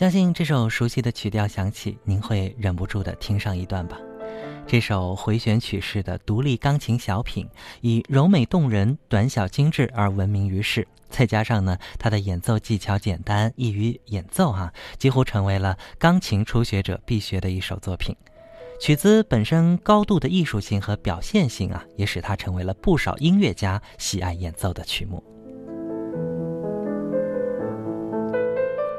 [0.00, 3.98] 相信这首熟悉的曲调响起，您会忍不住的听上一段吧。
[4.66, 7.46] 这首回旋曲式的独立钢琴小品，
[7.82, 10.88] 以柔美动人、短小精致而闻名于世。
[11.10, 18.16] 再加上呢，它的演奏技巧简单，易于演奏，哈，几乎成为了钢琴初学者必学的一首作品。
[18.80, 25.22] 曲子本身高度的艺术性和表现性啊，也使它成为了不少音乐家喜爱演奏的曲目。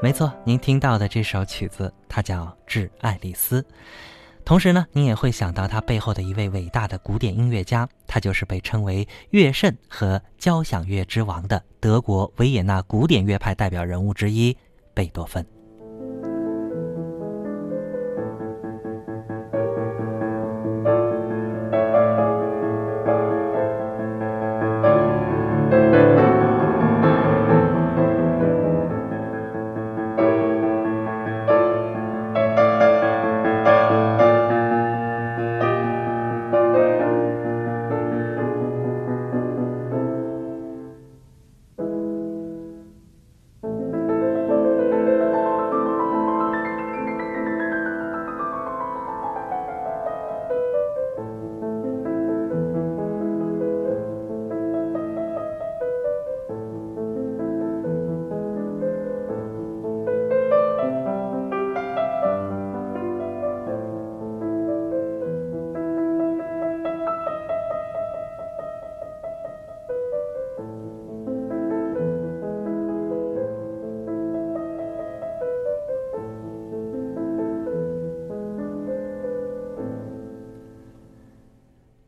[0.03, 3.61] 没错，您听到的这首曲子，它叫《致爱丽丝》。
[4.43, 14.57] 同时呢，您也会想到它背后的一位伟大的古典音乐家，他就是被称为乐圣和交响乐之王的德国维也纳古典乐派代表人物之一——
[14.95, 15.45] 贝多芬。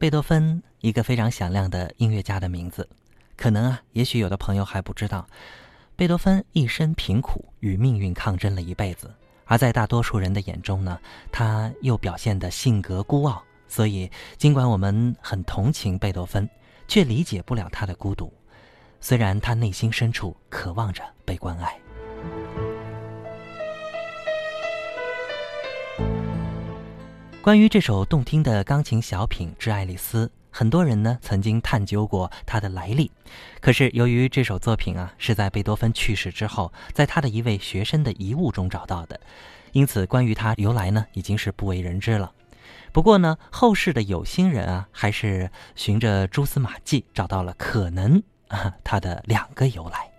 [0.03, 2.89] 贝多芬，一个非常响亮的音乐家的名字，
[3.37, 5.25] 可能啊，也许有的朋友还不知道，
[5.95, 9.15] 贝多芬一生贫苦，与命运抗争了一辈子，
[9.45, 10.99] 而在大多数人的眼中呢，
[11.31, 16.49] 他又表现的性格孤傲，所以尽管我们很同情贝多芬，
[16.85, 18.33] 却理解不了他的孤独，
[18.99, 21.82] 虽然他内心深处渴望着被关爱。
[27.43, 33.11] 关于这首动听的钢琴小品《致爱丽丝》，很多人呢曾经探究过它的来历。
[33.59, 39.19] 可是由于这首作品啊是在贝多芬去世之后，在他的一位学生的遗物中找到的，
[39.73, 42.31] 因此关于它由来呢已经是不为人知了。
[42.93, 50.12] 不过呢，后世的有心人啊还是循着蛛丝马迹找到了可能啊它的两个由来。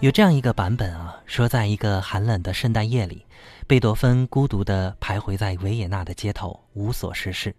[0.00, 3.26] 有这样一个版本啊，说在一个寒冷的圣诞夜里。
[3.66, 7.54] 贝多芬孤独地徘徊在维也纳的街头，无所事事。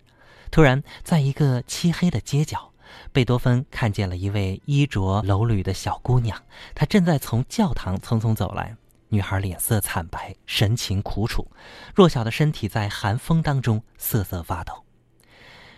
[0.50, 2.72] 突然，在一个漆黑的街角，
[3.14, 6.36] 贝多芬看见了一位衣着褴褛的小姑娘。
[6.74, 8.76] 她正在从教堂匆匆走来。
[9.10, 11.46] 女孩脸色惨白，神情苦楚，
[11.94, 14.74] 弱小的身体在寒风当中瑟瑟发抖。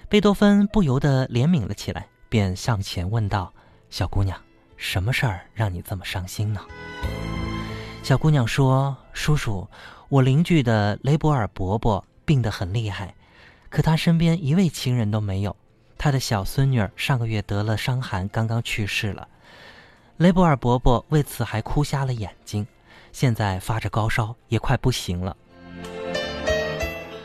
[0.08, 3.54] 贝多芬不由得怜悯了起来，便上前问道
[3.92, 4.40] ：“小姑娘，
[4.84, 6.60] 什么事儿让你这么伤心呢？”
[8.04, 9.66] 小姑娘说：“叔叔。”
[10.10, 13.16] 我邻居的雷博尔伯伯病得很厉害，
[13.70, 15.56] 可他身边一位亲人都没有。
[15.98, 19.28] 他的小孙女儿上个月得了伤寒，刚刚去世了。
[20.18, 22.68] 雷博尔伯伯为此还哭瞎了眼睛。
[23.12, 25.36] 现在发着高烧，也快不行了。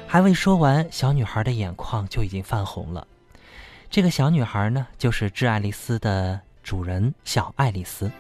[0.06, 3.06] 还未说完，小女孩的眼眶就已经泛红了。
[3.90, 8.12] 这个小女孩呢，就是致爱丽丝的主人小爱丽丝。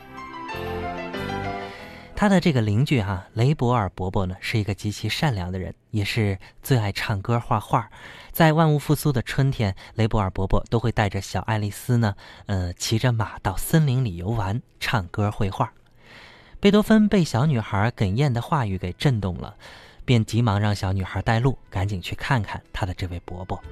[2.16, 7.90] 她的这个邻居哈雷博尔伯伯呢，是一个极其善良的人，也是最爱唱歌画画。
[8.32, 12.14] 在万物复苏的春天，雷博尔伯伯都会带着小爱丽丝呢，
[12.46, 15.70] 呃，骑着马到森林里游玩、唱歌、绘画。
[16.58, 19.56] 贝多芬被小女孩哽咽的话语给震动了。
[20.06, 23.62] 便急忙让小女孩带路，赶紧去看看他的这位伯伯。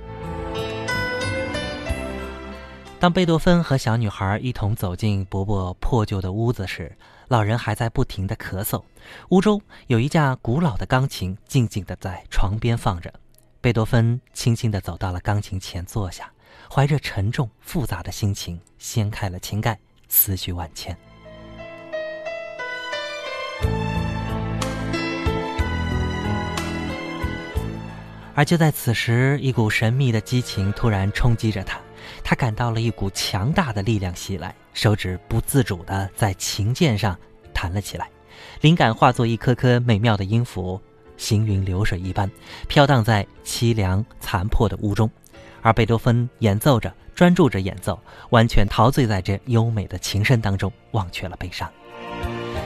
[2.98, 6.96] 当贝多芬和小女孩一同走进伯伯破旧的屋子时，
[7.28, 8.82] 老人还在不停的咳嗽。
[9.28, 13.12] 屋中有一架古老的钢琴静静的在床边放着。
[13.60, 16.32] 贝多芬轻轻地走到了钢琴前坐下，
[16.72, 19.78] 怀着沉重复杂的心情掀开了琴盖，
[20.08, 20.96] 思绪万千。
[28.34, 31.78] 而就在此时，一股神秘的激情突然冲击着他，
[32.23, 37.17] 他感到了一股强大的力量袭来，手指不自主地在琴键上
[37.55, 38.11] 弹了起来，
[38.61, 40.81] 灵感化作一颗颗美妙的音符，
[41.17, 42.31] 行云流水一般
[42.69, 45.11] 飘荡在凄凉残破的屋中，
[45.63, 47.99] 而贝多芬演奏着，专注着演奏，
[48.31, 51.71] 完全陶醉在这优美的琴声当中，忘却了悲伤。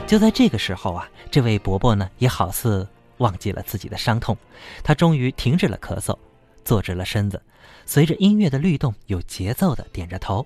[0.07, 2.87] 就在这个时候啊，这位伯伯呢，也好似。
[3.17, 4.35] 忘记了自己的伤痛，
[4.83, 6.17] 他终于停止了咳嗽，
[6.63, 7.41] 坐直了身子，
[7.85, 10.45] 随着音乐的律动，有节奏的点着头。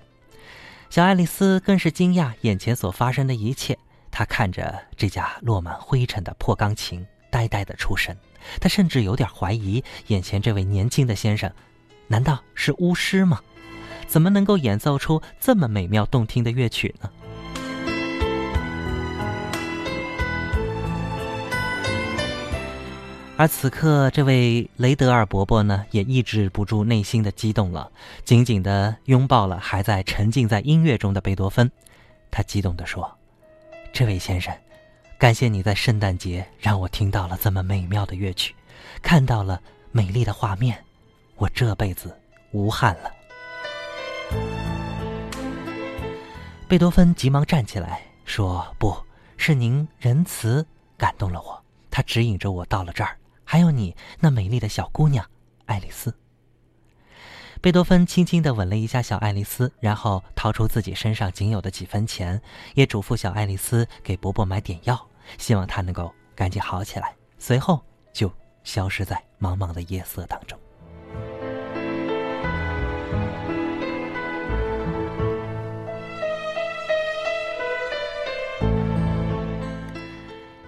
[0.90, 3.76] 小爱丽丝更是惊讶眼前所发生的一切，
[4.10, 8.16] 她看着这架落满灰尘的破钢琴，呆呆的出神。
[8.60, 11.50] 她甚至有点怀疑，眼前这位年轻的先生，
[12.06, 13.40] 难道是巫师吗？
[14.06, 17.10] 怎么能够演奏出这么美妙动听的乐曲呢？
[23.38, 27.92] 而此刻，这位雷德尔伯伯呢，也抑制不住内心的激动了，
[28.24, 31.70] 紧紧地拥抱了还在沉浸在音乐中的贝多芬。
[32.30, 33.18] 他激动地说
[33.92, 34.56] ：“这位先生，
[35.18, 38.54] 感谢你在圣诞节让我听到了这么美妙的乐曲，
[39.02, 39.60] 看到了
[39.92, 40.82] 美丽的画面，
[41.36, 42.18] 我这辈子
[42.52, 43.10] 无憾了。”
[46.66, 48.96] 贝多芬急忙站起来说：“不
[49.36, 50.66] 是您仁慈
[50.96, 53.14] 感动了我，他指引着我到了这儿。”
[53.48, 55.24] 还有你那美丽的小姑娘，
[55.66, 56.12] 爱丽丝。
[57.62, 62.42] 贝多芬轻轻地吻了一下小爱丽丝，然后掏出自己身上仅有的几分钱，
[62.74, 65.08] 也嘱咐小爱丽丝给伯伯买点药，
[65.38, 67.14] 希望他能够赶紧好起来。
[67.38, 67.80] 随后
[68.12, 68.30] 就
[68.64, 70.58] 消失在茫茫的夜色当中。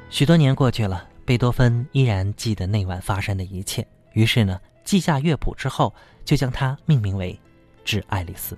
[0.09, 1.09] 许多年过去了。
[1.29, 5.95] 贝多芬依然记得那晚发生的一切，于是呢，记下乐谱之后，
[6.25, 7.35] 就将它命名为
[7.85, 8.57] 《致爱丽丝》。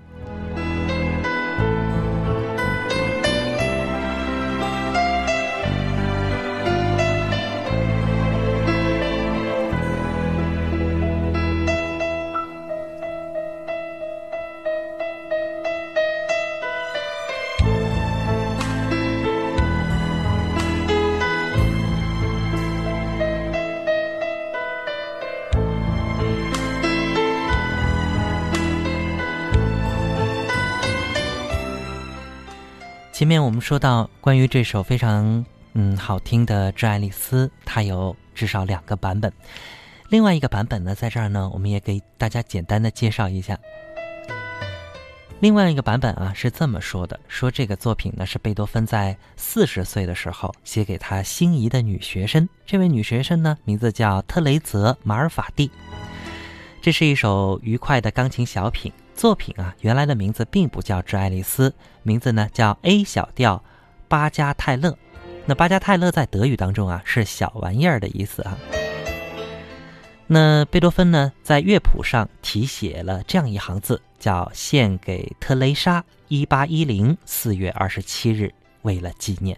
[33.21, 39.31] 前面我们说到，关于这首非常嗯好听的《致爱丽丝》，它有至少两个版本。
[40.09, 43.55] 另外一个版本呢，在这儿呢，我们也给大家简单的介绍一下。
[45.39, 52.49] 另外一个版本啊，是这么说的：说这个作品呢，是贝多芬在四十岁的时候写给他心仪的女学生。
[52.65, 55.69] 这位女学生呢，名字叫特雷泽·马尔法蒂。
[56.81, 58.91] 这是一首愉快的钢琴小品。
[59.15, 61.69] 作品啊，原来的名字并不叫《致爱丽丝》，
[62.03, 63.63] 名字呢叫 A 小调
[64.07, 64.97] 巴加泰勒。
[65.45, 68.57] 那巴加泰勒在德语当中啊是小玩意儿的意思啊。
[70.27, 78.53] 那贝多芬呢在乐谱上题写了这样一行字，叫“献给特蕾莎，一八一零四月二十七日，
[78.83, 79.57] 为了纪念”。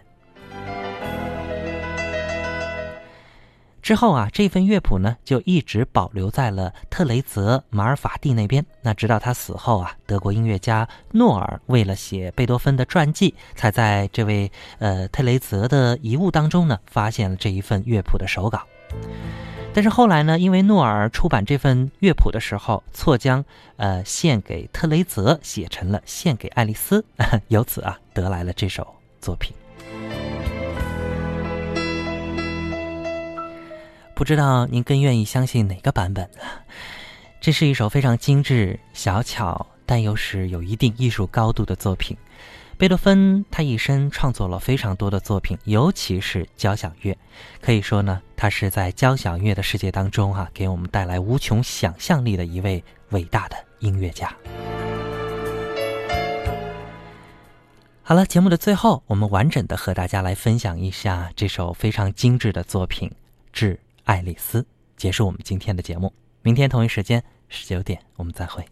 [3.84, 8.64] 之后啊，这份乐谱呢就一直保留在了特雷泽·马尔法蒂那边。
[8.80, 18.62] 那直到他死后啊，德国音乐家诺尔为了写贝多芬的传记，才在这位呃特雷泽的遗物当中呢发现了这一份乐谱的手稿。
[19.74, 23.44] 但是后来呢，因为诺尔出版这份乐谱的时候错将
[23.76, 27.04] 呃献给特雷泽写成了献给爱丽丝，
[27.48, 29.54] 由此啊得来了这首作品。
[34.14, 36.40] 不知道您更愿意相信哪个版本呢？
[37.40, 42.16] 这是一首非常精致、小巧，但又是有一定艺术高度的作品。
[42.78, 47.16] 贝多芬他一生创作了非常多的作品，尤其是交响乐，
[47.60, 54.32] 可以说呢，他是在交响乐的世界当中啊，给我们带来无穷想象力的一位伟大的音乐家。
[58.02, 63.08] 好了，节目的最后，我们完整的和大家来分享一下这首非常精致的作品
[63.52, 64.62] 《致爱丽丝》，
[64.96, 66.12] 结束我们今天的节目。
[66.42, 68.64] 明天同一时间十九点，我们再会。